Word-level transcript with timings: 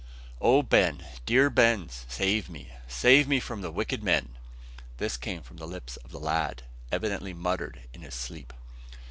"O 0.41 0.63
Ben! 0.63 1.05
dear 1.27 1.51
Ben! 1.51 1.87
save 2.07 2.49
me, 2.49 2.71
save 2.87 3.27
me 3.27 3.39
from 3.39 3.61
the 3.61 3.69
wicked 3.69 4.03
men!" 4.03 4.35
This 4.97 5.15
came 5.15 5.43
from 5.43 5.57
the 5.57 5.67
lips 5.67 5.95
of 5.97 6.09
the 6.09 6.19
lad, 6.19 6.63
evidently 6.91 7.33
muttered 7.35 7.81
in 7.93 8.01
his 8.01 8.15
sleep. 8.15 8.51